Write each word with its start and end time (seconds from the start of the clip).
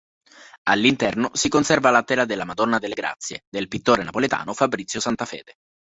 All'interno 0.63 1.29
si 1.33 1.47
conserva 1.47 1.91
la 1.91 2.01
tela 2.01 2.25
della 2.25 2.43
"Madonna 2.43 2.79
delle 2.79 2.95
Grazie", 2.95 3.43
del 3.47 3.67
pittore 3.67 4.01
napoletano 4.01 4.51
Fabrizio 4.51 4.99
Santafede. 4.99 5.57